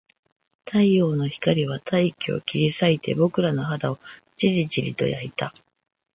[0.65, 3.99] 太陽の光は大気を切り裂いて、僕らの肌を
[4.35, 5.53] じりじりと焼いた